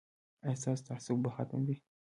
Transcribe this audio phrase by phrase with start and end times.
[0.45, 1.75] ایا ستاسو تعصب به ختم وي؟